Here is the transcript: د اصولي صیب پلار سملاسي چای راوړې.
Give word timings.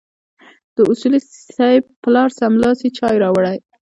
د 0.75 0.77
اصولي 0.91 1.19
صیب 1.55 1.83
پلار 2.03 2.29
سملاسي 2.39 2.89
چای 2.97 3.15
راوړې. 3.23 3.57